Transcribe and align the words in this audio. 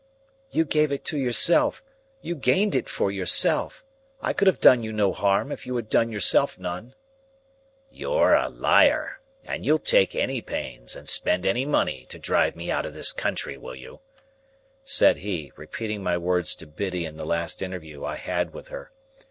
"You 0.49 0.65
gave 0.65 0.91
it 0.91 1.05
to 1.05 1.17
yourself; 1.19 1.83
you 2.23 2.33
gained 2.33 2.73
it 2.73 2.89
for 2.89 3.11
yourself. 3.11 3.85
I 4.19 4.33
could 4.33 4.47
have 4.47 4.59
done 4.59 4.81
you 4.81 4.91
no 4.91 5.13
harm, 5.13 5.51
if 5.51 5.67
you 5.67 5.75
had 5.75 5.91
done 5.91 6.11
yourself 6.11 6.57
none." 6.57 6.95
"You're 7.91 8.33
a 8.33 8.49
liar. 8.49 9.21
And 9.45 9.63
you'll 9.63 9.77
take 9.77 10.15
any 10.15 10.41
pains, 10.41 10.95
and 10.95 11.07
spend 11.07 11.45
any 11.45 11.67
money, 11.67 12.07
to 12.09 12.17
drive 12.17 12.55
me 12.55 12.71
out 12.71 12.87
of 12.87 12.95
this 12.95 13.13
country, 13.13 13.59
will 13.59 13.75
you?" 13.75 13.99
said 14.83 15.17
he, 15.17 15.51
repeating 15.55 16.01
my 16.01 16.17
words 16.17 16.55
to 16.55 16.65
Biddy 16.65 17.05
in 17.05 17.15
the 17.17 17.23
last 17.25 17.61
interview 17.61 18.03
I 18.03 18.15
had 18.15 18.55
with 18.55 18.69
her. 18.69 18.91